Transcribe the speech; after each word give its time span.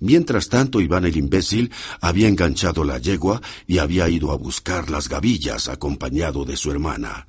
Mientras 0.00 0.48
tanto, 0.48 0.80
Iván 0.80 1.04
el 1.04 1.16
imbécil 1.16 1.72
había 2.00 2.28
enganchado 2.28 2.84
la 2.84 2.98
yegua 2.98 3.40
y 3.66 3.78
había 3.78 4.08
ido 4.08 4.30
a 4.30 4.36
buscar 4.36 4.90
las 4.90 5.08
gavillas 5.08 5.68
acompañado 5.68 6.44
de 6.44 6.56
su 6.56 6.70
hermana. 6.70 7.26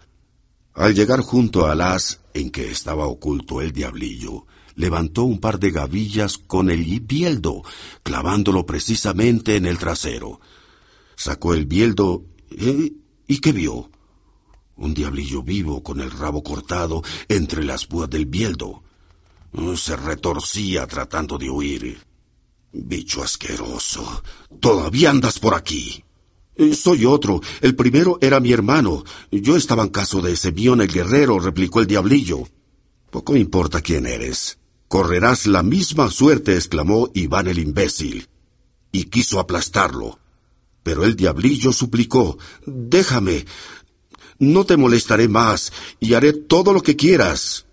Al 0.73 0.93
llegar 0.93 1.21
junto 1.21 1.65
al 1.65 1.81
as 1.81 2.21
en 2.33 2.51
que 2.51 2.69
estaba 2.69 3.07
oculto 3.07 3.61
el 3.61 3.71
diablillo, 3.71 4.45
levantó 4.75 5.23
un 5.23 5.39
par 5.39 5.59
de 5.59 5.71
gavillas 5.71 6.37
con 6.37 6.69
el 6.69 6.83
bieldo, 7.01 7.63
clavándolo 8.03 8.65
precisamente 8.65 9.55
en 9.55 9.65
el 9.65 9.77
trasero. 9.77 10.39
Sacó 11.15 11.53
el 11.53 11.65
bieldo 11.65 12.23
¿eh? 12.51 12.93
y 13.27 13.39
¿qué 13.39 13.51
vio? 13.51 13.89
Un 14.77 14.93
diablillo 14.93 15.43
vivo 15.43 15.83
con 15.83 15.99
el 15.99 16.11
rabo 16.11 16.43
cortado 16.43 17.01
entre 17.27 17.63
las 17.63 17.85
púas 17.85 18.09
del 18.09 18.25
bieldo. 18.25 18.83
Se 19.75 19.97
retorcía 19.97 20.87
tratando 20.87 21.37
de 21.37 21.49
huir. 21.49 22.08
Bicho 22.71 23.23
asqueroso. 23.23 24.23
Todavía 24.59 25.09
andas 25.09 25.39
por 25.39 25.55
aquí. 25.55 26.03
Soy 26.73 27.05
otro. 27.05 27.41
El 27.61 27.75
primero 27.75 28.17
era 28.21 28.39
mi 28.39 28.51
hermano. 28.51 29.03
Yo 29.31 29.55
estaba 29.55 29.83
en 29.83 29.89
caso 29.89 30.21
de 30.21 30.35
Semión 30.35 30.81
el 30.81 30.89
guerrero, 30.89 31.39
replicó 31.39 31.79
el 31.79 31.87
diablillo. 31.87 32.47
Poco 33.09 33.35
importa 33.35 33.81
quién 33.81 34.05
eres. 34.05 34.59
Correrás 34.87 35.47
la 35.47 35.63
misma 35.63 36.11
suerte, 36.11 36.55
exclamó 36.55 37.09
Iván 37.13 37.47
el 37.47 37.59
imbécil. 37.59 38.27
Y 38.91 39.05
quiso 39.05 39.39
aplastarlo. 39.39 40.19
Pero 40.83 41.05
el 41.05 41.15
diablillo 41.15 41.71
suplicó, 41.71 42.37
Déjame. 42.65 43.45
No 44.37 44.65
te 44.65 44.77
molestaré 44.77 45.27
más 45.27 45.71
y 45.99 46.13
haré 46.13 46.33
todo 46.33 46.73
lo 46.73 46.81
que 46.81 46.95
quieras. 46.95 47.65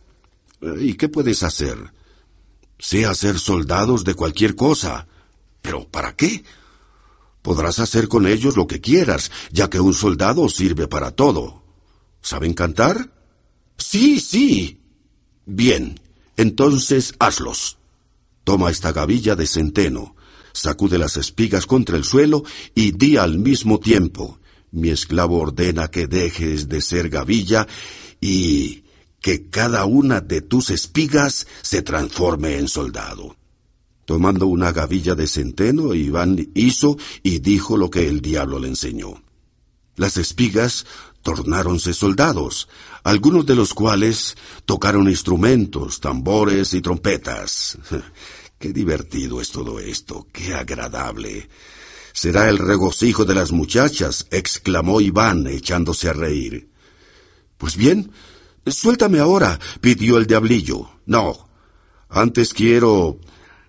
¿Y 0.81 0.95
qué 0.95 1.09
puedes 1.09 1.43
hacer? 1.43 1.93
Sé 2.79 3.07
hacer 3.07 3.39
soldados 3.39 4.05
de 4.05 4.15
cualquier 4.15 4.55
cosa. 4.55 5.07
¿Pero 5.63 5.89
para 5.89 6.15
qué? 6.15 6.45
Podrás 7.43 7.79
hacer 7.79 8.09
con 8.09 8.27
ellos 8.27 8.57
lo 8.57 8.67
que 8.67 8.81
quieras, 8.81 9.31
ya 9.53 9.71
que 9.71 9.81
un 9.81 9.95
soldado 9.95 10.49
sirve 10.49 10.89
para 10.89 11.13
todo. 11.13 11.63
¿Saben 12.21 12.55
cantar? 12.55 13.13
Sí, 13.79 14.21
sí. 14.21 14.81
Bien, 15.45 16.01
entonces 16.37 17.15
hazlos. 17.19 17.79
Toma 18.45 18.71
esta 18.71 18.93
gavilla 18.93 19.35
de 19.37 19.47
centeno, 19.47 20.15
sacude 20.53 20.99
las 20.99 21.17
espigas 21.17 21.67
contra 21.67 21.97
el 21.97 22.05
suelo 22.05 22.45
y 22.75 22.93
di 22.93 23.17
al 23.17 23.39
mismo 23.39 23.81
tiempo, 23.81 24.39
mi 24.71 24.91
esclavo 24.91 25.39
ordena 25.39 25.89
que 25.89 26.07
dejes 26.07 26.69
de 26.69 26.81
ser 26.81 27.09
gavilla 27.09 27.67
y 28.21 28.85
que 29.27 29.51
cada 29.51 29.87
una 29.87 30.21
de 30.21 30.41
tus 30.41 30.71
espigas 30.71 31.49
se 31.61 31.83
transforme 31.83 32.59
en 32.59 32.69
soldado. 32.69 33.35
Tomando 34.05 34.47
una 34.47 34.71
gavilla 34.71 35.17
de 35.17 35.27
centeno, 35.27 35.95
Iván 35.95 36.53
hizo 36.55 36.97
y 37.25 37.41
dijo 37.41 37.77
lo 37.77 37.91
que 37.91 38.07
el 38.07 38.21
diablo 38.21 38.61
le 38.61 38.69
enseñó. 38.69 39.21
Las 39.97 40.17
espigas 40.17 40.87
tornáronse 41.23 41.93
soldados, 41.93 42.69
algunos 43.03 43.45
de 43.47 43.57
los 43.57 43.75
cuales 43.75 44.37
tocaron 44.65 45.09
instrumentos, 45.09 45.99
tambores 45.99 46.73
y 46.73 46.81
trompetas. 46.81 47.79
Qué 48.61 48.73
divertido 48.73 49.41
es 49.41 49.51
todo 49.51 49.81
esto, 49.81 50.29
qué 50.33 50.55
agradable. 50.55 51.49
Será 52.13 52.49
el 52.49 52.59
regocijo 52.59 53.25
de 53.25 53.35
las 53.35 53.51
muchachas, 53.51 54.29
exclamó 54.31 55.01
Iván, 55.01 55.49
echándose 55.49 56.09
a 56.11 56.13
reír. 56.13 56.71
Pues 57.59 57.77
bien, 57.77 58.13
Suéltame 58.67 59.21
ahora, 59.21 59.59
pidió 59.81 60.19
el 60.19 60.27
diablillo. 60.27 60.91
No, 61.07 61.49
antes 62.09 62.53
quiero 62.53 63.19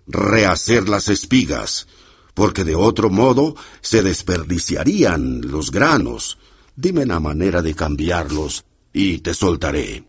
rehacer 0.07 0.89
las 0.89 1.07
espigas, 1.09 1.87
porque 2.33 2.63
de 2.63 2.75
otro 2.75 3.09
modo 3.09 3.55
se 3.81 4.01
desperdiciarían 4.01 5.41
los 5.41 5.71
granos. 5.71 6.37
Dime 6.75 7.05
la 7.05 7.19
manera 7.19 7.61
de 7.61 7.75
cambiarlos 7.75 8.65
y 8.93 9.19
te 9.19 9.33
soltaré. 9.33 10.07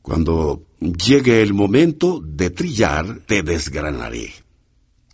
Cuando 0.00 0.62
llegue 0.80 1.42
el 1.42 1.54
momento 1.54 2.20
de 2.22 2.50
trillar, 2.50 3.20
te 3.26 3.42
desgranaré. 3.42 4.32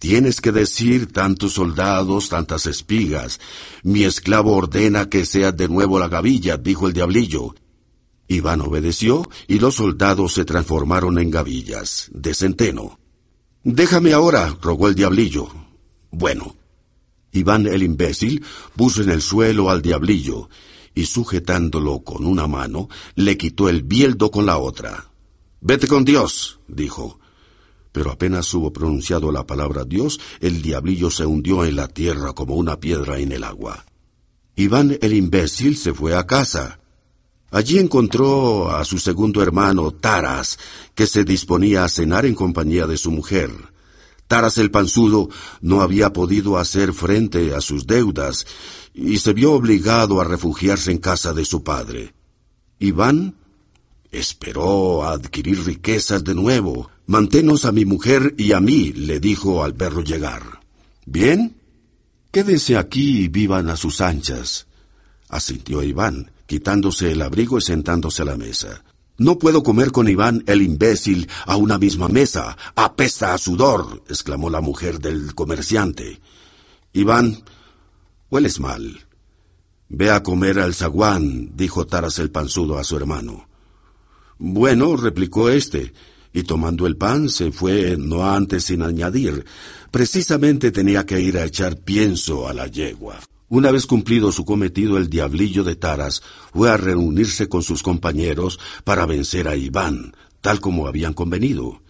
Tienes 0.00 0.40
que 0.40 0.50
decir 0.50 1.12
tantos 1.12 1.52
soldados, 1.52 2.28
tantas 2.28 2.66
espigas. 2.66 3.38
Mi 3.82 4.04
esclavo 4.04 4.56
ordena 4.56 5.08
que 5.08 5.26
sea 5.26 5.52
de 5.52 5.68
nuevo 5.68 5.98
la 5.98 6.08
gavilla, 6.08 6.56
dijo 6.56 6.86
el 6.88 6.92
diablillo, 6.94 7.54
Iván 8.30 8.60
obedeció 8.60 9.28
y 9.48 9.58
los 9.58 9.74
soldados 9.74 10.34
se 10.34 10.44
transformaron 10.44 11.18
en 11.18 11.32
gavillas, 11.32 12.08
de 12.14 12.32
centeno. 12.32 13.00
Déjame 13.64 14.12
ahora, 14.12 14.56
rogó 14.62 14.86
el 14.86 14.94
diablillo. 14.94 15.48
Bueno. 16.12 16.54
Iván 17.32 17.66
el 17.66 17.82
imbécil 17.82 18.44
puso 18.76 19.02
en 19.02 19.10
el 19.10 19.20
suelo 19.20 19.68
al 19.68 19.82
diablillo 19.82 20.48
y 20.94 21.06
sujetándolo 21.06 22.04
con 22.04 22.24
una 22.24 22.46
mano, 22.46 22.88
le 23.16 23.36
quitó 23.36 23.68
el 23.68 23.82
bieldo 23.82 24.30
con 24.30 24.46
la 24.46 24.58
otra. 24.58 25.10
Vete 25.60 25.88
con 25.88 26.04
Dios, 26.04 26.60
dijo. 26.68 27.18
Pero 27.90 28.12
apenas 28.12 28.54
hubo 28.54 28.72
pronunciado 28.72 29.32
la 29.32 29.44
palabra 29.44 29.84
Dios, 29.84 30.20
el 30.40 30.62
diablillo 30.62 31.10
se 31.10 31.26
hundió 31.26 31.64
en 31.64 31.74
la 31.74 31.88
tierra 31.88 32.32
como 32.32 32.54
una 32.54 32.78
piedra 32.78 33.18
en 33.18 33.32
el 33.32 33.42
agua. 33.42 33.86
Iván 34.54 34.98
el 35.00 35.14
imbécil 35.14 35.76
se 35.76 35.92
fue 35.92 36.14
a 36.14 36.26
casa, 36.26 36.79
Allí 37.50 37.78
encontró 37.78 38.70
a 38.70 38.84
su 38.84 38.98
segundo 38.98 39.42
hermano, 39.42 39.90
Taras, 39.90 40.58
que 40.94 41.06
se 41.06 41.24
disponía 41.24 41.84
a 41.84 41.88
cenar 41.88 42.24
en 42.24 42.34
compañía 42.34 42.86
de 42.86 42.96
su 42.96 43.10
mujer. 43.10 43.50
Taras 44.28 44.58
el 44.58 44.70
panzudo 44.70 45.28
no 45.60 45.82
había 45.82 46.12
podido 46.12 46.58
hacer 46.58 46.92
frente 46.92 47.52
a 47.52 47.60
sus 47.60 47.88
deudas 47.88 48.46
y 48.94 49.18
se 49.18 49.32
vio 49.32 49.52
obligado 49.54 50.20
a 50.20 50.24
refugiarse 50.24 50.92
en 50.92 50.98
casa 50.98 51.34
de 51.34 51.44
su 51.44 51.64
padre. 51.64 52.14
Iván 52.78 53.34
esperó 54.12 55.02
a 55.02 55.12
adquirir 55.12 55.64
riquezas 55.64 56.22
de 56.22 56.36
nuevo. 56.36 56.88
Manténos 57.06 57.64
a 57.64 57.72
mi 57.72 57.84
mujer 57.84 58.36
y 58.38 58.52
a 58.52 58.60
mí, 58.60 58.92
le 58.92 59.18
dijo 59.18 59.64
al 59.64 59.74
perro 59.74 60.02
llegar. 60.02 60.60
Bien, 61.04 61.56
quédense 62.30 62.76
aquí 62.76 63.22
y 63.22 63.28
vivan 63.28 63.68
a 63.68 63.76
sus 63.76 64.00
anchas, 64.00 64.68
asintió 65.28 65.82
Iván 65.82 66.30
quitándose 66.50 67.12
el 67.12 67.22
abrigo 67.22 67.58
y 67.58 67.60
sentándose 67.60 68.22
a 68.22 68.24
la 68.24 68.36
mesa. 68.36 68.82
No 69.18 69.38
puedo 69.38 69.62
comer 69.62 69.92
con 69.92 70.08
Iván 70.08 70.42
el 70.48 70.62
imbécil 70.62 71.28
a 71.46 71.54
una 71.54 71.78
misma 71.78 72.08
mesa. 72.08 72.56
Apesta 72.74 73.34
a 73.34 73.38
sudor, 73.38 74.02
exclamó 74.08 74.50
la 74.50 74.60
mujer 74.60 74.98
del 74.98 75.32
comerciante. 75.36 76.20
Iván, 76.92 77.44
hueles 78.32 78.58
mal. 78.58 78.98
Ve 79.88 80.10
a 80.10 80.24
comer 80.24 80.58
al 80.58 80.74
zaguán, 80.74 81.52
dijo 81.54 81.86
Taras 81.86 82.18
el 82.18 82.32
panzudo 82.32 82.78
a 82.78 82.82
su 82.82 82.96
hermano. 82.96 83.46
Bueno, 84.36 84.96
replicó 84.96 85.50
éste, 85.50 85.92
y 86.32 86.42
tomando 86.42 86.88
el 86.88 86.96
pan 86.96 87.28
se 87.28 87.52
fue 87.52 87.96
no 87.96 88.28
antes 88.28 88.64
sin 88.64 88.82
añadir. 88.82 89.44
Precisamente 89.92 90.72
tenía 90.72 91.06
que 91.06 91.20
ir 91.20 91.38
a 91.38 91.44
echar 91.44 91.76
pienso 91.76 92.48
a 92.48 92.54
la 92.54 92.66
yegua. 92.66 93.20
Una 93.50 93.72
vez 93.72 93.84
cumplido 93.86 94.30
su 94.30 94.44
cometido, 94.44 94.96
el 94.96 95.10
diablillo 95.10 95.64
de 95.64 95.74
Taras 95.74 96.22
fue 96.52 96.70
a 96.70 96.76
reunirse 96.76 97.48
con 97.48 97.64
sus 97.64 97.82
compañeros 97.82 98.60
para 98.84 99.06
vencer 99.06 99.48
a 99.48 99.56
Iván, 99.56 100.14
tal 100.40 100.60
como 100.60 100.86
habían 100.86 101.14
convenido. 101.14 101.82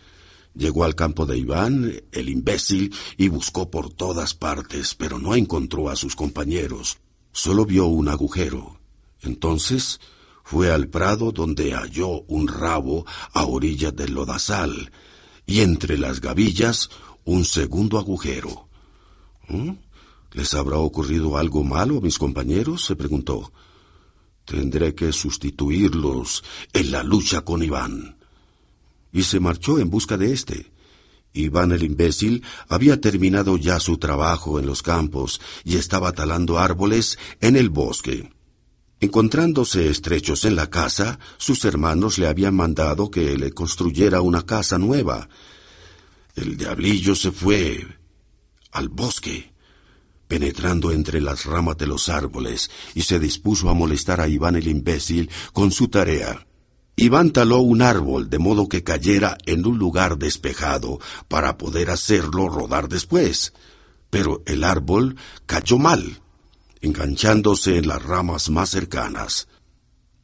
Llegó 0.55 0.85
al 0.85 0.95
campo 0.95 1.27
de 1.27 1.37
Iván, 1.37 2.01
el 2.13 2.31
imbécil, 2.31 2.95
y 3.19 3.29
buscó 3.29 3.71
por 3.71 3.93
todas 3.93 4.33
partes, 4.33 4.95
pero 4.95 5.19
no 5.19 5.35
encontró 5.35 5.91
a 5.91 5.97
sus 5.97 6.17
compañeros. 6.17 6.97
Solo 7.31 7.67
vio 7.67 7.85
un 7.89 8.09
agujero. 8.09 8.81
Entonces 9.21 10.01
fue 10.43 10.73
al 10.73 10.89
prado 10.89 11.31
donde 11.31 11.75
halló 11.75 12.23
un 12.23 12.49
rabo 12.49 13.05
a 13.35 13.45
orillas 13.45 13.95
del 13.95 14.15
lodazal, 14.15 14.93
y 15.45 15.61
entre 15.61 15.99
las 15.99 16.23
gavillas 16.23 16.89
un 17.27 17.45
segundo 17.45 17.99
agujero. 17.99 18.67
¿Mm? 19.47 19.73
¿Les 20.33 20.55
habrá 20.55 20.79
ocurrido 20.79 21.37
algo 21.37 21.65
malo 21.65 21.99
a 21.99 22.01
mis 22.01 22.19
compañeros? 22.19 22.85
se 22.85 22.95
preguntó. 22.95 23.53
Tendré 24.45 24.95
que 24.95 25.13
sustituirlos 25.13 26.45
en 26.73 26.93
la 26.93 27.03
lucha 27.03 27.41
con 27.41 27.63
Iván. 27.63 28.17
Y 29.13 29.25
se 29.25 29.41
marchó 29.41 29.79
en 29.81 29.91
busca 29.91 30.17
de 30.17 30.33
éste. 30.33 30.71
Iván 31.33 31.73
el 31.73 31.83
imbécil 31.83 32.45
había 32.69 33.01
terminado 33.01 33.57
ya 33.57 33.81
su 33.81 33.99
trabajo 33.99 34.59
en 34.59 34.67
los 34.67 34.83
campos 34.83 35.41
y 35.65 35.77
estaba 35.77 36.13
talando 36.13 36.59
árboles 36.59 37.19
en 37.41 37.57
el 37.57 37.69
bosque. 37.69 38.31
Encontrándose 39.01 39.89
estrechos 39.89 40.45
en 40.45 40.57
la 40.57 40.69
casa, 40.69 41.19
sus 41.39 41.65
hermanos 41.65 42.19
le 42.19 42.27
habían 42.27 42.55
mandado 42.55 43.11
que 43.11 43.37
le 43.37 43.53
construyera 43.53 44.21
una 44.21 44.43
casa 44.43 44.79
nueva. 44.79 45.29
El 46.37 46.57
diablillo 46.57 47.17
se 47.17 47.33
fue 47.33 47.87
al 48.73 48.89
bosque 48.89 49.50
penetrando 50.31 50.93
entre 50.93 51.21
las 51.21 51.45
ramas 51.45 51.77
de 51.77 51.89
los 51.89 52.09
árboles, 52.09 52.71
y 52.95 53.03
se 53.03 53.19
dispuso 53.19 53.69
a 53.69 53.75
molestar 53.75 54.21
a 54.21 54.29
Iván 54.29 54.55
el 54.55 54.69
imbécil 54.69 55.29
con 55.53 55.73
su 55.73 55.89
tarea. 55.89 56.47
Iván 56.95 57.33
taló 57.33 57.59
un 57.59 57.83
árbol 57.83 58.31
de 58.31 58.39
modo 58.39 58.69
que 58.69 58.85
cayera 58.85 59.37
en 59.45 59.67
un 59.67 59.77
lugar 59.79 60.19
despejado 60.19 61.01
para 61.27 61.59
poder 61.59 61.91
hacerlo 61.91 62.49
rodar 62.49 62.89
después. 62.89 63.53
Pero 64.09 64.43
el 64.47 64.63
árbol 64.63 65.17
cayó 65.47 65.79
mal, 65.79 66.21
enganchándose 66.81 67.79
en 67.79 67.89
las 67.89 68.01
ramas 68.01 68.51
más 68.51 68.71
cercanas. 68.71 69.49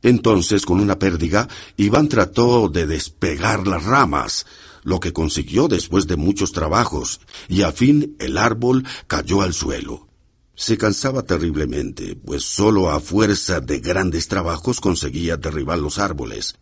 Entonces, 0.03 0.64
con 0.64 0.79
una 0.79 1.00
pérdiga, 1.00 1.49
Iván 1.76 2.08
trató 2.08 2.69
de 2.69 2.87
despegar 2.87 3.67
las 3.67 3.82
ramas, 3.82 4.47
lo 4.87 5.00
que 5.00 5.12
consiguió 5.12 5.67
después 5.67 6.06
de 6.06 6.15
muchos 6.15 6.53
trabajos, 6.53 7.21
y 7.49 7.62
al 7.62 7.73
fin 7.73 8.15
el 8.21 8.38
árbol 8.38 8.85
cayó 9.09 9.43
al 9.43 9.53
suelo. 9.53 10.06
Se 10.55 10.79
cansaba 10.79 11.23
terriblemente, 11.23 12.15
pues 12.15 12.44
sólo 12.44 12.91
a 12.93 13.00
fuerza 13.00 13.59
de 13.61 13.81
grandes 13.81 14.29
trabajos 14.29 14.81
conseguía 14.81 15.37
derribar 15.37 15.81
los 15.81 15.99
árboles. 15.99 16.55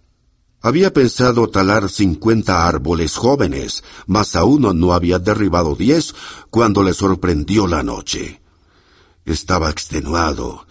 Había 0.63 0.91
pensado 0.95 1.51
talar 1.51 1.91
cincuenta 1.91 2.67
árboles 2.67 3.15
jóvenes, 3.15 3.85
mas 4.07 4.37
aún 4.37 4.63
no 4.81 4.95
había 4.95 5.19
derribado 5.19 5.77
diez 5.77 6.15
cuando 6.49 6.83
le 6.83 6.95
sorprendió 6.95 7.67
la 7.67 7.83
noche. 7.83 8.41
Estaba 9.27 9.69
extenuado, 9.69 10.67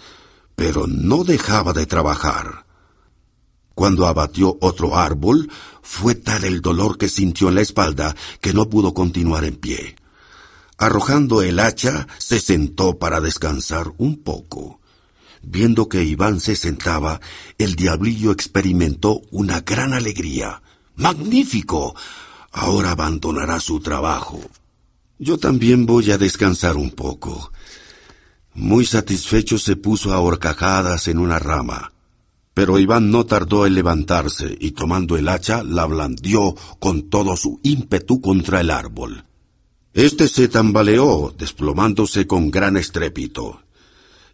pero 0.55 0.87
no 0.87 1.23
dejaba 1.23 1.71
de 1.71 1.85
trabajar. 1.85 2.65
Cuando 3.75 4.07
abatió 4.07 4.57
otro 4.61 4.97
árbol, 4.97 5.49
fue 5.81 6.15
tal 6.15 6.43
el 6.43 6.61
dolor 6.61 6.97
que 6.97 7.09
sintió 7.09 7.49
en 7.49 7.55
la 7.55 7.61
espalda 7.61 8.15
que 8.39 8.53
no 8.53 8.69
pudo 8.69 8.93
continuar 8.93 9.43
en 9.45 9.55
pie. 9.55 9.95
Arrojando 10.77 11.41
el 11.41 11.59
hacha, 11.59 12.07
se 12.17 12.39
sentó 12.39 12.99
para 12.99 13.21
descansar 13.21 13.93
un 13.97 14.21
poco. 14.21 14.79
Viendo 15.41 15.89
que 15.89 16.03
Iván 16.03 16.39
se 16.39 16.55
sentaba, 16.55 17.19
el 17.57 17.75
diablillo 17.75 18.31
experimentó 18.31 19.21
una 19.31 19.61
gran 19.61 19.93
alegría. 19.93 20.61
¡Magnífico! 20.95 21.95
Ahora 22.51 22.91
abandonará 22.91 23.59
su 23.59 23.79
trabajo. 23.79 24.39
Yo 25.17 25.37
también 25.37 25.85
voy 25.85 26.11
a 26.11 26.17
descansar 26.17 26.75
un 26.75 26.91
poco. 26.91 27.51
Muy 28.53 28.85
satisfecho 28.85 29.57
se 29.57 29.75
puso 29.75 30.13
a 30.13 30.19
horcajadas 30.19 31.07
en 31.07 31.17
una 31.17 31.39
rama. 31.39 31.92
Pero 32.53 32.77
Iván 32.77 33.09
no 33.09 33.25
tardó 33.25 33.65
en 33.65 33.73
levantarse 33.73 34.55
y 34.59 34.71
tomando 34.71 35.17
el 35.17 35.27
hacha 35.27 35.63
la 35.63 35.85
blandió 35.85 36.55
con 36.79 37.09
todo 37.09 37.35
su 37.35 37.59
ímpetu 37.63 38.21
contra 38.21 38.61
el 38.61 38.69
árbol. 38.69 39.25
Este 39.93 40.27
se 40.27 40.47
tambaleó, 40.47 41.33
desplomándose 41.37 42.25
con 42.25 42.49
gran 42.49 42.77
estrépito. 42.77 43.61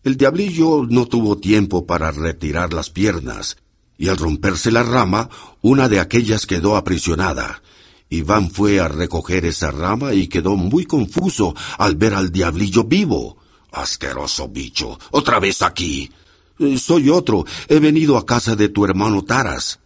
El 0.04 0.16
diablillo 0.16 0.86
no 0.90 1.06
tuvo 1.06 1.38
tiempo 1.38 1.86
para 1.86 2.12
retirar 2.12 2.74
las 2.74 2.90
piernas, 2.90 3.58
y 3.98 4.08
al 4.08 4.18
romperse 4.18 4.72
la 4.72 4.84
rama, 4.84 5.30
una 5.62 5.90
de 5.90 6.00
aquellas 6.00 6.46
quedó 6.46 6.78
aprisionada. 6.78 7.62
Iván 8.10 8.50
fue 8.50 8.80
a 8.80 8.88
recoger 8.88 9.46
esa 9.46 9.72
rama 9.72 10.14
y 10.14 10.28
quedó 10.28 10.56
muy 10.56 10.86
confuso 10.86 11.54
al 11.78 11.96
ver 11.96 12.14
al 12.14 12.32
diablillo 12.32 12.86
vivo. 12.86 13.38
Asqueroso 13.72 14.48
bicho, 14.48 14.98
otra 15.12 15.40
vez 15.40 15.62
aquí. 15.62 16.10
Eh, 16.60 16.78
soy 16.78 17.10
otro, 17.10 17.46
he 17.68 17.80
venido 17.80 18.18
a 18.18 18.26
casa 18.26 18.56
de 18.56 18.70
tu 18.70 18.86
hermano 18.86 19.24
Taras. 19.24 19.80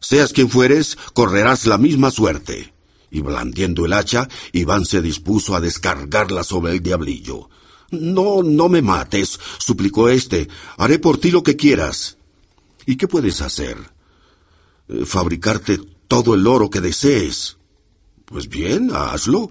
Seas 0.00 0.32
quien 0.32 0.48
fueres, 0.48 0.96
correrás 1.14 1.66
la 1.66 1.78
misma 1.78 2.10
suerte 2.10 2.76
y 3.10 3.20
blandiendo 3.20 3.86
el 3.86 3.92
hacha, 3.92 4.28
Iván 4.52 4.84
se 4.84 5.00
dispuso 5.00 5.54
a 5.54 5.60
descargarla 5.60 6.44
sobre 6.44 6.72
el 6.72 6.80
diablillo. 6.80 7.48
No, 7.90 8.42
no 8.42 8.68
me 8.68 8.82
mates, 8.82 9.38
suplicó 9.58 10.08
éste. 10.08 10.48
Haré 10.76 10.98
por 10.98 11.18
ti 11.18 11.30
lo 11.30 11.42
que 11.42 11.56
quieras. 11.56 12.18
¿Y 12.84 12.96
qué 12.96 13.06
puedes 13.08 13.40
hacer? 13.40 13.78
Eh, 14.88 15.04
fabricarte 15.04 15.80
todo 16.08 16.34
el 16.34 16.46
oro 16.46 16.68
que 16.68 16.80
desees. 16.80 17.56
Pues 18.24 18.48
bien, 18.48 18.90
hazlo. 18.92 19.50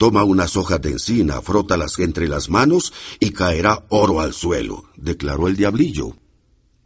Toma 0.00 0.24
unas 0.24 0.56
hojas 0.56 0.80
de 0.80 0.92
encina, 0.92 1.42
frótalas 1.42 1.98
entre 1.98 2.26
las 2.26 2.48
manos 2.48 2.94
y 3.20 3.32
caerá 3.32 3.84
oro 3.90 4.20
al 4.20 4.32
suelo, 4.32 4.84
declaró 4.96 5.46
el 5.46 5.56
diablillo. 5.56 6.16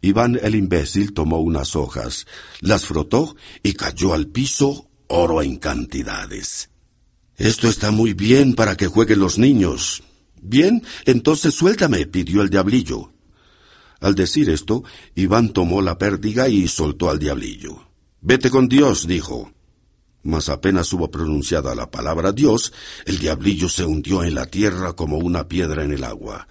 Iván 0.00 0.36
el 0.42 0.56
imbécil 0.56 1.12
tomó 1.14 1.38
unas 1.38 1.76
hojas, 1.76 2.26
las 2.60 2.86
frotó 2.86 3.36
y 3.62 3.74
cayó 3.74 4.14
al 4.14 4.26
piso 4.26 4.88
oro 5.06 5.42
en 5.42 5.58
cantidades. 5.58 6.70
Esto 7.36 7.68
está 7.68 7.92
muy 7.92 8.14
bien 8.14 8.54
para 8.54 8.76
que 8.76 8.88
jueguen 8.88 9.20
los 9.20 9.38
niños. 9.38 10.02
Bien, 10.42 10.82
entonces 11.04 11.54
suéltame, 11.54 12.06
pidió 12.06 12.42
el 12.42 12.50
diablillo. 12.50 13.12
Al 14.00 14.16
decir 14.16 14.50
esto, 14.50 14.82
Iván 15.14 15.52
tomó 15.52 15.82
la 15.82 15.98
pérdiga 15.98 16.48
y 16.48 16.66
soltó 16.66 17.10
al 17.10 17.20
diablillo. 17.20 17.80
Vete 18.20 18.50
con 18.50 18.68
Dios, 18.68 19.06
dijo. 19.06 19.53
Mas 20.24 20.48
apenas 20.48 20.90
hubo 20.94 21.10
pronunciada 21.10 21.74
la 21.74 21.90
palabra 21.90 22.32
Dios, 22.32 22.72
el 23.04 23.18
diablillo 23.18 23.68
se 23.68 23.84
hundió 23.84 24.24
en 24.24 24.34
la 24.34 24.46
tierra 24.46 24.94
como 24.94 25.18
una 25.18 25.46
piedra 25.48 25.84
en 25.84 25.92
el 25.92 26.02
agua. 26.02 26.48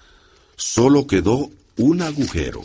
Solo 0.55 1.07
quedó 1.07 1.49
un 1.75 2.03
agujero. 2.03 2.61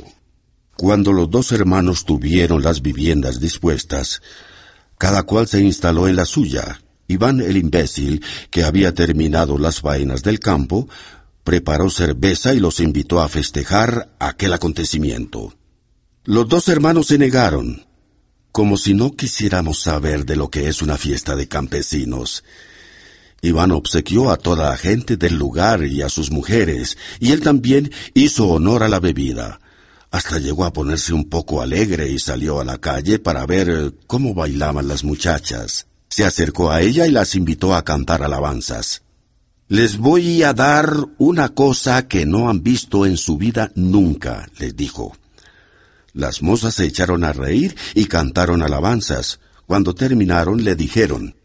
Cuando 0.77 1.13
los 1.13 1.31
dos 1.31 1.51
hermanos 1.51 2.05
tuvieron 2.05 2.63
las 2.63 2.83
viviendas 2.83 3.41
dispuestas, 3.41 4.21
cada 4.99 5.23
cual 5.23 5.49
se 5.49 5.61
instaló 5.61 6.07
en 6.09 6.17
la 6.17 6.27
suya. 6.27 6.81
Iván 7.09 7.41
el 7.41 7.57
imbécil, 7.57 8.23
que 8.51 8.65
había 8.65 8.93
terminado 8.93 9.57
las 9.57 9.81
vainas 9.81 10.23
del 10.23 10.41
campo, 10.41 10.89
preparó 11.43 11.89
cerveza 11.89 12.53
y 12.53 12.61
los 12.61 12.81
invitó 12.81 13.23
a 13.23 13.29
festejar 13.31 14.15
aquel 14.19 14.53
acontecimiento. 14.53 15.55
Los 16.25 16.47
dos 16.47 16.69
hermanos 16.69 17.07
se 17.07 17.17
negaron, 17.17 17.88
como 18.59 18.77
si 18.77 18.93
no 18.93 19.13
quisiéramos 19.13 19.79
saber 19.79 20.27
de 20.27 20.35
lo 20.35 20.51
que 20.51 20.67
es 20.67 20.83
una 20.83 20.97
fiesta 20.97 21.37
de 21.37 21.47
campesinos. 21.47 22.43
Iván 23.41 23.71
obsequió 23.71 24.33
a 24.33 24.37
toda 24.37 24.71
la 24.71 24.77
gente 24.77 25.17
del 25.17 25.37
lugar 25.37 25.85
y 25.85 26.03
a 26.03 26.09
sus 26.09 26.33
mujeres, 26.33 26.99
y 27.21 27.31
él 27.31 27.41
también 27.41 27.93
hizo 28.15 28.49
honor 28.49 28.83
a 28.83 28.89
la 28.89 28.99
bebida. 28.99 29.61
Hasta 30.11 30.41
llegó 30.41 30.65
a 30.65 30.73
ponerse 30.73 31.13
un 31.13 31.29
poco 31.29 31.63
alegre 31.63 32.11
y 32.11 32.19
salió 32.19 32.59
a 32.59 32.65
la 32.65 32.79
calle 32.79 33.21
para 33.21 33.47
ver 33.47 33.71
eh, 33.71 33.93
cómo 34.09 34.35
bailaban 34.35 34.89
las 34.89 35.05
muchachas. 35.05 35.87
Se 36.09 36.25
acercó 36.25 36.73
a 36.73 36.81
ella 36.81 37.07
y 37.07 37.13
las 37.13 37.37
invitó 37.37 37.77
a 37.77 37.85
cantar 37.85 38.25
alabanzas. 38.25 39.03
Les 39.69 39.99
voy 39.99 40.43
a 40.43 40.53
dar 40.53 40.93
una 41.19 41.51
cosa 41.51 42.09
que 42.09 42.27
no 42.27 42.51
han 42.51 42.65
visto 42.65 43.07
en 43.07 43.19
su 43.19 43.39
vida 43.39 43.71
nunca, 43.77 44.49
les 44.59 44.75
dijo. 44.75 45.15
Las 46.19 46.43
mozas 46.43 46.75
se 46.75 46.85
echaron 46.85 47.23
a 47.23 47.33
reír 47.33 47.77
y 47.95 48.07
cantaron 48.07 48.61
alabanzas. 48.63 49.39
Cuando 49.67 49.95
terminaron 49.95 50.65
le 50.65 50.75
dijeron, 50.75 51.37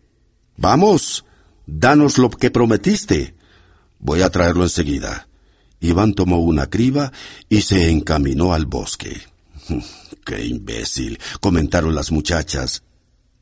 Vamos, 0.58 1.26
danos 1.68 2.18
lo 2.18 2.32
que 2.32 2.50
prometiste. 2.50 3.36
Voy 4.00 4.24
a 4.24 4.32
traerlo 4.32 4.64
enseguida. 4.64 5.28
Iván 5.80 6.16
tomó 6.16 6.40
una 6.40 6.72
criba 6.72 7.12
y 7.50 7.62
se 7.62 7.92
encaminó 7.92 8.56
al 8.56 8.66
bosque. 8.66 9.22
¡Qué 10.26 10.44
imbécil! 10.44 11.20
comentaron 11.40 11.94
las 11.94 12.12
muchachas. 12.12 12.82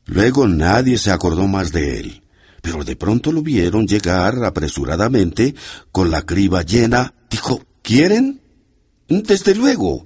Luego 0.04 0.46
nadie 0.46 0.98
se 0.98 1.12
acordó 1.12 1.48
más 1.48 1.72
de 1.72 1.98
él, 1.98 2.22
pero 2.60 2.84
de 2.84 2.94
pronto 2.94 3.32
lo 3.32 3.40
vieron 3.40 3.88
llegar 3.88 4.44
apresuradamente 4.44 5.54
con 5.92 6.10
la 6.10 6.26
criba 6.26 6.60
llena. 6.60 7.14
Dijo, 7.30 7.64
¿quieren? 7.80 8.42
Desde 9.08 9.54
luego. 9.54 10.04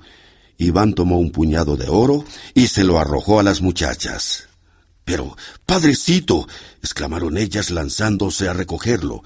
Iván 0.59 0.95
tomó 0.95 1.19
un 1.19 1.31
puñado 1.31 1.77
de 1.77 1.89
oro 1.89 2.25
y 2.55 2.69
se 2.69 2.85
lo 2.85 2.99
arrojó 2.99 3.41
a 3.41 3.43
las 3.43 3.61
muchachas. 3.61 4.49
Pero, 5.05 5.37
padrecito, 5.67 6.49
exclamaron 6.83 7.37
ellas 7.37 7.71
lanzándose 7.71 8.49
a 8.49 8.53
recogerlo. 8.53 9.23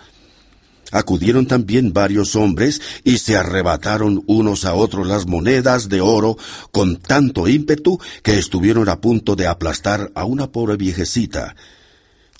Acudieron 0.92 1.46
también 1.46 1.92
varios 1.92 2.34
hombres 2.34 2.80
y 3.04 3.18
se 3.18 3.36
arrebataron 3.36 4.24
unos 4.26 4.64
a 4.64 4.74
otros 4.74 5.06
las 5.06 5.26
monedas 5.26 5.88
de 5.88 6.00
oro 6.00 6.36
con 6.72 6.96
tanto 6.96 7.46
ímpetu 7.46 8.00
que 8.22 8.38
estuvieron 8.38 8.88
a 8.88 9.00
punto 9.00 9.36
de 9.36 9.46
aplastar 9.46 10.10
a 10.14 10.24
una 10.24 10.50
pobre 10.50 10.76
viejecita. 10.76 11.54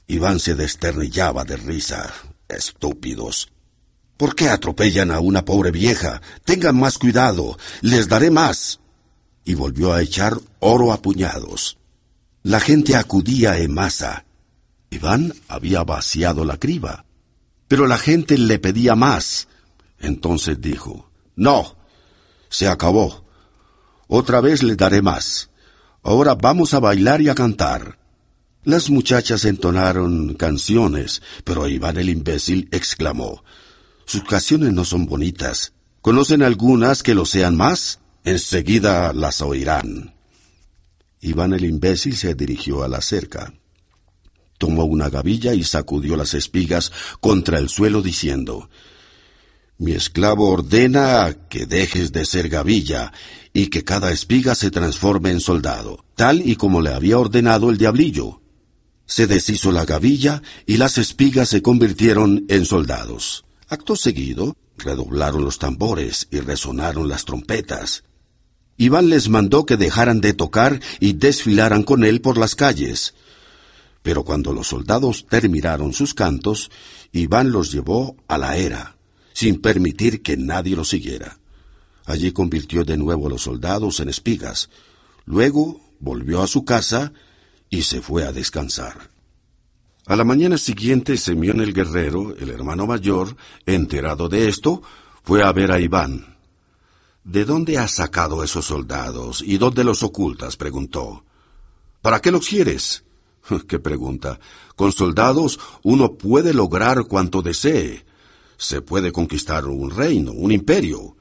Iván 0.09 0.41
se 0.41 0.57
desternillaba 0.57 1.45
de 1.45 1.57
risa. 1.57 2.13
Estúpidos. 2.49 3.49
¿Por 4.21 4.35
qué 4.35 4.51
atropellan 4.51 5.13
a 5.13 5.21
una 5.21 5.47
pobre 5.47 5.71
vieja? 5.71 6.21
Tengan 6.45 6.79
más 6.79 6.99
cuidado. 6.99 7.57
Les 7.81 8.07
daré 8.07 8.31
más. 8.31 8.79
Y 9.47 9.55
volvió 9.55 9.95
a 9.95 10.03
echar 10.03 10.37
oro 10.59 10.93
a 10.93 11.01
puñados. 11.01 11.79
La 12.43 12.61
gente 12.61 12.97
acudía 12.97 13.57
en 13.57 13.73
masa. 13.73 14.27
Iván 14.91 15.33
había 15.49 15.85
vaciado 15.85 16.45
la 16.45 16.59
criba. 16.59 17.07
Pero 17.67 17.87
la 17.87 17.97
gente 17.97 18.37
le 18.37 18.59
pedía 18.59 18.95
más. 18.95 19.49
Entonces 19.99 20.61
dijo, 20.61 21.11
No, 21.35 21.75
se 22.51 22.69
acabó. 22.69 23.25
Otra 24.07 24.43
vez 24.43 24.63
le 24.63 24.77
daré 24.77 25.01
más. 25.01 25.49
Ahora 26.03 26.35
vamos 26.35 26.75
a 26.75 26.81
bailar 26.81 27.23
y 27.23 27.31
a 27.31 27.35
cantar. 27.35 27.99
Las 28.65 28.91
muchachas 28.91 29.47
entonaron 29.47 30.35
canciones, 30.35 31.23
pero 31.43 31.67
Iván 31.67 31.97
el 31.97 32.11
imbécil 32.11 32.69
exclamó, 32.71 33.43
Sus 34.11 34.25
canciones 34.25 34.73
no 34.73 34.85
son 34.85 35.07
bonitas. 35.07 35.73
¿Conocen 36.01 36.43
algunas 36.43 37.05
que 37.05 37.15
lo 37.15 37.25
sean 37.25 37.57
más? 37.57 38.01
Enseguida 38.25 39.13
las 39.13 39.41
oirán. 39.41 40.17
Iván 41.21 41.53
el 41.53 41.65
imbécil 41.65 42.17
se 42.17 42.35
dirigió 42.35 42.83
a 42.83 42.89
la 42.89 43.03
cerca. 43.03 43.55
Tomó 44.59 44.83
una 44.83 45.11
gavilla 45.11 45.55
y 45.55 45.63
sacudió 45.63 46.17
las 46.17 46.35
espigas 46.35 46.91
contra 47.21 47.61
el 47.61 47.69
suelo 47.69 48.03
diciendo, 48.03 48.69
Mi 49.79 49.93
esclavo 49.93 50.51
ordena 50.51 51.33
que 51.49 51.67
dejes 51.67 52.11
de 52.11 52.25
ser 52.25 52.49
gavilla 52.49 53.13
y 53.53 53.69
que 53.69 53.85
cada 53.85 54.11
espiga 54.11 54.57
se 54.57 54.73
transforme 54.73 55.31
en 55.31 55.39
soldado, 55.39 56.05
tal 56.17 56.45
y 56.45 56.57
como 56.57 56.83
le 56.83 56.93
había 56.93 57.17
ordenado 57.17 57.71
el 57.71 57.79
diablillo. 57.79 58.43
Se 59.07 59.29
deshizo 59.29 59.71
la 59.71 59.85
gavilla 59.85 60.43
y 60.67 60.79
las 60.79 60.99
espigas 60.99 61.49
se 61.49 61.63
convirtieron 61.63 62.45
en 62.49 62.67
soldados. 62.67 63.45
Acto 63.71 63.95
seguido, 63.95 64.57
redoblaron 64.79 65.45
los 65.45 65.61
tambores 65.61 66.27
y 66.33 66.41
resonaron 66.41 67.09
las 67.09 67.25
trompetas. 67.25 68.03
Iván 68.77 69.09
les 69.09 69.29
mandó 69.29 69.65
que 69.65 69.77
dejaran 69.77 70.21
de 70.21 70.33
tocar 70.33 70.81
y 70.99 71.13
desfilaran 71.13 71.85
con 71.85 72.03
él 72.03 72.21
por 72.21 72.37
las 72.37 72.57
calles. 72.57 73.15
Pero 74.03 74.25
cuando 74.25 74.53
los 74.53 74.67
soldados 74.67 75.25
terminaron 75.31 75.93
sus 75.93 76.15
cantos, 76.15 76.69
Iván 77.13 77.53
los 77.53 77.71
llevó 77.71 78.17
a 78.27 78.39
la 78.39 78.57
era, 78.57 78.97
sin 79.35 79.61
permitir 79.61 80.21
que 80.21 80.37
nadie 80.37 80.75
los 80.75 80.89
siguiera. 80.89 81.39
Allí 82.07 82.33
convirtió 82.33 82.83
de 82.83 82.97
nuevo 82.97 83.29
a 83.29 83.31
los 83.31 83.43
soldados 83.43 84.01
en 84.01 84.09
espigas. 84.09 84.69
Luego 85.27 85.81
volvió 86.01 86.43
a 86.43 86.49
su 86.49 86.65
casa 86.65 87.13
y 87.69 87.83
se 87.83 88.01
fue 88.01 88.25
a 88.25 88.33
descansar. 88.33 89.11
A 90.07 90.17
la 90.17 90.25
mañana 90.25 90.57
siguiente, 90.57 91.17
Semión 91.17 91.61
el 91.61 91.73
guerrero, 91.73 92.35
el 92.37 92.51
hermano 92.51 92.87
mayor, 92.87 93.37
enterado 93.67 94.29
de 94.29 94.49
esto, 94.49 94.83
fue 95.23 95.43
a 95.43 95.53
ver 95.53 95.73
a 95.73 95.81
Iván. 95.81 96.37
¿De 97.23 97.45
dónde 97.45 97.79
has 97.79 97.93
sacado 97.93 98.43
esos 98.43 98.65
soldados 98.65 99.43
y 99.43 99.59
dónde 99.59 99.85
los 99.85 100.03
ocultas? 100.03 100.57
preguntó. 100.57 101.25
¿Para 102.01 102.21
qué 102.21 102.31
los 102.31 102.49
quieres? 102.49 103.05
¡Qué 103.69 103.79
pregunta! 103.79 104.41
Con 104.75 104.93
soldados 104.93 105.61
uno 105.83 106.15
puede 106.15 106.55
lograr 106.55 107.05
cuanto 107.05 107.43
desee. 107.43 108.05
Se 108.57 108.81
puede 108.81 109.13
conquistar 109.13 109.67
un 109.67 109.91
reino, 109.91 110.33
un 110.33 110.51
imperio. 110.51 111.17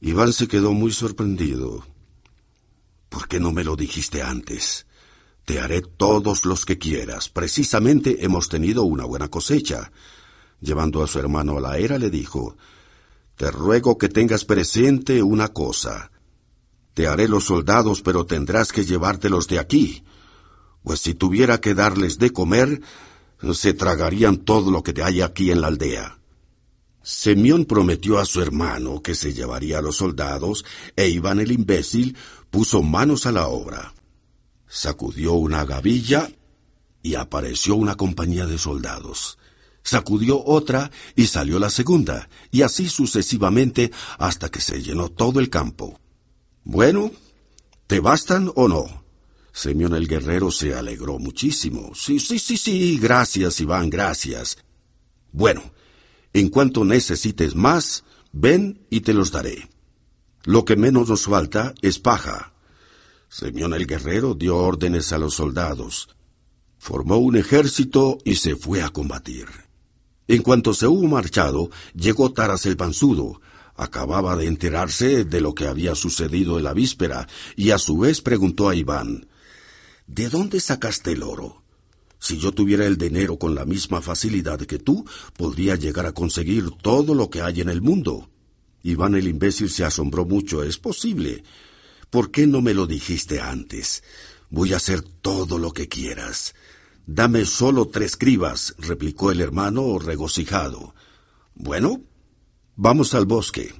Iván 0.00 0.32
se 0.32 0.48
quedó 0.48 0.72
muy 0.72 0.90
sorprendido. 0.90 1.86
¿Por 3.10 3.28
qué 3.28 3.38
no 3.38 3.52
me 3.52 3.62
lo 3.62 3.76
dijiste 3.76 4.22
antes? 4.22 4.86
Te 5.44 5.60
haré 5.60 5.82
todos 5.82 6.44
los 6.44 6.64
que 6.64 6.78
quieras. 6.78 7.28
Precisamente 7.28 8.24
hemos 8.24 8.48
tenido 8.48 8.84
una 8.84 9.04
buena 9.04 9.28
cosecha. 9.28 9.92
Llevando 10.60 11.02
a 11.02 11.08
su 11.08 11.18
hermano 11.18 11.58
a 11.58 11.60
la 11.60 11.78
era, 11.78 11.98
le 11.98 12.10
dijo, 12.10 12.56
Te 13.36 13.50
ruego 13.50 13.98
que 13.98 14.08
tengas 14.08 14.44
presente 14.44 15.22
una 15.22 15.48
cosa. 15.48 16.10
Te 16.94 17.08
haré 17.08 17.26
los 17.26 17.44
soldados, 17.44 18.02
pero 18.02 18.26
tendrás 18.26 18.72
que 18.72 18.84
llevártelos 18.84 19.48
de 19.48 19.58
aquí 19.58 20.04
pues 20.82 21.00
si 21.00 21.14
tuviera 21.14 21.60
que 21.60 21.74
darles 21.74 22.18
de 22.18 22.30
comer, 22.30 22.80
se 23.52 23.74
tragarían 23.74 24.38
todo 24.38 24.70
lo 24.70 24.82
que 24.82 24.92
te 24.92 25.02
hay 25.02 25.20
aquí 25.20 25.50
en 25.50 25.60
la 25.60 25.68
aldea. 25.68 26.18
Semión 27.02 27.64
prometió 27.64 28.18
a 28.18 28.24
su 28.24 28.40
hermano 28.40 29.02
que 29.02 29.14
se 29.14 29.32
llevaría 29.32 29.78
a 29.78 29.82
los 29.82 29.96
soldados, 29.96 30.64
e 30.94 31.08
Iván 31.08 31.40
el 31.40 31.50
imbécil 31.50 32.16
puso 32.50 32.82
manos 32.82 33.26
a 33.26 33.32
la 33.32 33.48
obra. 33.48 33.94
Sacudió 34.74 35.34
una 35.34 35.66
gavilla 35.66 36.32
y 37.02 37.16
apareció 37.16 37.74
una 37.74 37.94
compañía 37.94 38.46
de 38.46 38.56
soldados. 38.56 39.36
Sacudió 39.82 40.42
otra 40.42 40.90
y 41.14 41.26
salió 41.26 41.58
la 41.58 41.68
segunda, 41.68 42.30
y 42.50 42.62
así 42.62 42.88
sucesivamente 42.88 43.92
hasta 44.16 44.48
que 44.48 44.62
se 44.62 44.80
llenó 44.80 45.10
todo 45.10 45.40
el 45.40 45.50
campo. 45.50 46.00
Bueno, 46.64 47.10
¿te 47.86 48.00
bastan 48.00 48.50
o 48.54 48.66
no? 48.66 49.04
Semión 49.52 49.94
el 49.94 50.08
guerrero 50.08 50.50
se 50.50 50.72
alegró 50.72 51.18
muchísimo. 51.18 51.94
Sí, 51.94 52.18
sí, 52.18 52.38
sí, 52.38 52.56
sí, 52.56 52.98
gracias, 52.98 53.60
Iván, 53.60 53.90
gracias. 53.90 54.56
Bueno, 55.32 55.62
en 56.32 56.48
cuanto 56.48 56.86
necesites 56.86 57.54
más, 57.54 58.04
ven 58.32 58.86
y 58.88 59.02
te 59.02 59.12
los 59.12 59.32
daré. 59.32 59.68
Lo 60.44 60.64
que 60.64 60.76
menos 60.76 61.10
nos 61.10 61.26
falta 61.26 61.74
es 61.82 61.98
paja. 61.98 62.51
Semión 63.32 63.72
el 63.72 63.86
guerrero 63.86 64.34
dio 64.34 64.58
órdenes 64.58 65.10
a 65.14 65.16
los 65.16 65.32
soldados. 65.32 66.10
Formó 66.76 67.16
un 67.16 67.34
ejército 67.36 68.18
y 68.26 68.34
se 68.34 68.56
fue 68.56 68.82
a 68.82 68.90
combatir. 68.90 69.46
En 70.28 70.42
cuanto 70.42 70.74
se 70.74 70.86
hubo 70.86 71.08
marchado, 71.08 71.70
llegó 71.94 72.30
Taras 72.34 72.66
el 72.66 72.76
Panzudo. 72.76 73.40
Acababa 73.74 74.36
de 74.36 74.48
enterarse 74.48 75.24
de 75.24 75.40
lo 75.40 75.54
que 75.54 75.66
había 75.66 75.94
sucedido 75.94 76.58
en 76.58 76.64
la 76.64 76.74
víspera 76.74 77.26
y 77.56 77.70
a 77.70 77.78
su 77.78 77.96
vez 77.96 78.20
preguntó 78.20 78.68
a 78.68 78.74
Iván, 78.74 79.26
¿De 80.06 80.28
dónde 80.28 80.60
sacaste 80.60 81.12
el 81.12 81.22
oro? 81.22 81.62
Si 82.18 82.36
yo 82.36 82.52
tuviera 82.52 82.84
el 82.84 82.98
dinero 82.98 83.38
con 83.38 83.54
la 83.54 83.64
misma 83.64 84.02
facilidad 84.02 84.60
que 84.60 84.78
tú, 84.78 85.06
podría 85.38 85.76
llegar 85.76 86.04
a 86.04 86.12
conseguir 86.12 86.70
todo 86.82 87.14
lo 87.14 87.30
que 87.30 87.40
hay 87.40 87.62
en 87.62 87.70
el 87.70 87.80
mundo. 87.80 88.28
Iván 88.82 89.14
el 89.14 89.26
imbécil 89.26 89.70
se 89.70 89.84
asombró 89.86 90.26
mucho. 90.26 90.62
Es 90.62 90.76
posible. 90.76 91.44
¿Por 92.12 92.30
qué 92.30 92.46
no 92.46 92.62
me 92.62 92.74
lo 92.74 92.86
dijiste 92.86 93.40
antes? 93.40 94.04
Voy 94.50 94.72
a 94.72 94.76
hacer 94.76 95.02
todo 95.02 95.58
lo 95.58 95.72
que 95.72 95.88
quieras. 95.88 96.54
Dame 97.06 97.44
solo 97.44 97.88
tres 97.88 98.16
cribas, 98.16 98.76
replicó 98.78 99.32
el 99.32 99.40
hermano 99.40 99.98
regocijado. 99.98 100.94
Bueno, 101.56 102.00
vamos 102.76 103.14
al 103.14 103.26
bosque. 103.26 103.74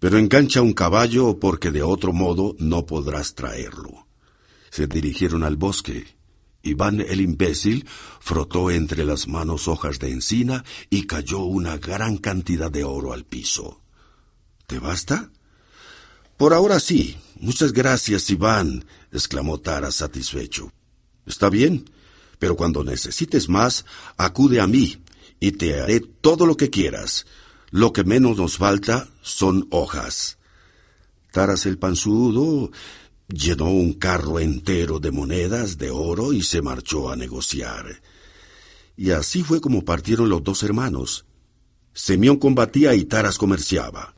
Pero 0.00 0.18
engancha 0.18 0.60
un 0.60 0.72
caballo 0.72 1.38
porque 1.38 1.70
de 1.70 1.84
otro 1.84 2.12
modo 2.12 2.56
no 2.58 2.84
podrás 2.84 3.36
traerlo 3.36 4.08
se 4.70 4.86
dirigieron 4.86 5.42
al 5.42 5.56
bosque. 5.56 6.06
Iván 6.62 7.00
el 7.00 7.20
imbécil 7.20 7.86
frotó 8.20 8.70
entre 8.70 9.04
las 9.04 9.28
manos 9.28 9.68
hojas 9.68 9.98
de 9.98 10.10
encina 10.10 10.64
y 10.90 11.06
cayó 11.06 11.40
una 11.40 11.78
gran 11.78 12.18
cantidad 12.18 12.70
de 12.70 12.84
oro 12.84 13.12
al 13.12 13.24
piso. 13.24 13.80
¿Te 14.66 14.78
basta? 14.78 15.30
Por 16.38 16.54
ahora 16.54 16.80
sí. 16.80 17.18
Muchas 17.40 17.72
gracias, 17.72 18.30
Iván, 18.30 18.84
exclamó 19.12 19.58
Tara 19.60 19.92
satisfecho. 19.92 20.72
Está 21.26 21.50
bien, 21.50 21.88
pero 22.38 22.56
cuando 22.56 22.82
necesites 22.82 23.48
más, 23.48 23.84
acude 24.16 24.60
a 24.60 24.66
mí 24.66 25.02
y 25.38 25.52
te 25.52 25.80
haré 25.80 26.00
todo 26.00 26.46
lo 26.46 26.56
que 26.56 26.70
quieras. 26.70 27.26
Lo 27.70 27.92
que 27.92 28.02
menos 28.02 28.38
nos 28.38 28.56
falta 28.56 29.08
son 29.22 29.68
hojas. 29.70 30.38
Taras 31.32 31.66
el 31.66 31.78
panzudo 31.78 32.70
llenó 33.28 33.70
un 33.70 33.92
carro 33.92 34.40
entero 34.40 34.98
de 34.98 35.10
monedas 35.10 35.76
de 35.76 35.90
oro 35.90 36.32
y 36.32 36.42
se 36.42 36.62
marchó 36.62 37.10
a 37.10 37.16
negociar. 37.16 38.00
Y 38.96 39.10
así 39.10 39.44
fue 39.44 39.60
como 39.60 39.84
partieron 39.84 40.28
los 40.28 40.42
dos 40.42 40.62
hermanos. 40.62 41.24
Semión 41.94 42.36
combatía 42.36 42.94
y 42.94 43.04
Taras 43.04 43.38
comerciaba. 43.38 44.14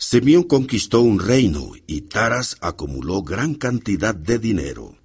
Semión 0.00 0.44
conquistó 0.44 1.00
un 1.00 1.18
reino 1.18 1.72
y 1.88 2.02
Taras 2.02 2.56
acumuló 2.60 3.22
gran 3.22 3.54
cantidad 3.54 4.14
de 4.14 4.38
dinero. 4.38 4.96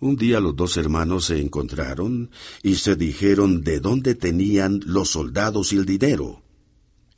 Un 0.00 0.16
día 0.16 0.40
los 0.40 0.56
dos 0.56 0.78
hermanos 0.78 1.26
se 1.26 1.42
encontraron 1.42 2.30
y 2.62 2.76
se 2.76 2.96
dijeron 2.96 3.62
de 3.62 3.80
dónde 3.80 4.14
tenían 4.14 4.80
los 4.86 5.10
soldados 5.10 5.74
y 5.74 5.76
el 5.76 5.84
dinero. 5.84 6.42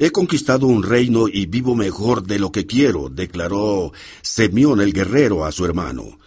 He 0.01 0.11
conquistado 0.11 0.67
un 0.67 0.83
reino 0.83 1.29
y 1.29 1.47
vivo 1.47 1.77
mejor 1.77 2.25
de 2.25 2.41
lo 2.41 2.51
que 2.51 2.67
quiero, 2.67 3.09
declaró 3.09 3.93
Semión 4.23 4.81
el 4.81 4.93
guerrero 4.93 5.45
a 5.45 5.53
su 5.53 5.65
hermano. 5.65 6.19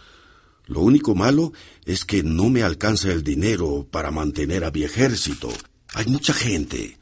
Lo 0.66 0.80
único 0.80 1.14
malo 1.14 1.52
es 1.84 2.06
que 2.06 2.22
no 2.22 2.48
me 2.48 2.62
alcanza 2.62 3.12
el 3.12 3.22
dinero 3.22 3.86
para 3.90 4.10
mantener 4.10 4.64
a 4.64 4.70
mi 4.70 4.84
ejército. 4.84 5.50
Hay 5.92 6.06
mucha 6.06 6.32
gente. 6.32 6.98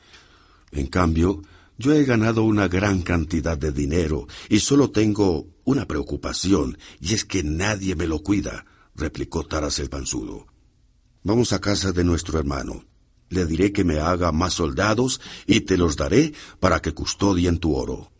En 0.73 0.89
cambio, 0.89 1.43
yo 1.79 1.93
he 1.93 2.05
ganado 2.05 2.43
una 2.43 2.67
gran 2.67 3.03
cantidad 3.03 3.57
de 3.57 3.71
dinero 3.71 4.27
y 4.49 4.59
solo 4.61 4.91
tengo 4.91 5.47
una 5.65 5.87
preocupación, 5.87 6.77
y 7.01 7.15
es 7.15 7.25
que 7.25 7.45
nadie 7.45 7.95
me 7.95 8.09
lo 8.09 8.19
cuida, 8.19 8.67
replicó 8.97 9.45
Taras 9.45 9.79
el 9.79 9.89
panzudo. 9.89 10.47
Vamos 11.23 11.53
a 11.53 11.61
casa 11.61 11.93
de 11.93 12.05
nuestro 12.05 12.39
hermano. 12.39 12.85
Le 13.29 13.47
diré 13.47 13.73
que 13.73 13.85
me 13.85 14.01
haga 14.01 14.33
más 14.33 14.55
soldados 14.55 15.21
y 15.47 15.61
te 15.61 15.77
los 15.77 15.97
daré 15.97 16.33
para 16.59 16.81
que 16.81 16.93
custodien 16.93 17.59
tu 17.59 17.75
oro. 17.75 18.11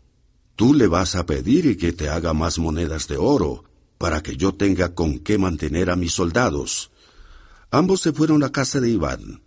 Tú 0.55 0.73
le 0.73 0.87
vas 0.87 1.15
a 1.15 1.25
pedir 1.25 1.77
que 1.77 1.91
te 1.91 2.09
haga 2.09 2.33
más 2.33 2.59
monedas 2.59 3.07
de 3.07 3.17
oro, 3.17 3.63
para 3.97 4.21
que 4.21 4.37
yo 4.37 4.53
tenga 4.53 4.93
con 4.93 5.19
qué 5.19 5.37
mantener 5.37 5.89
a 5.89 5.95
mis 5.97 6.13
soldados. 6.13 6.91
Ambos 7.71 8.01
se 8.01 8.13
fueron 8.13 8.43
a 8.43 8.51
casa 8.51 8.79
de 8.79 8.89
Iván. 8.89 9.41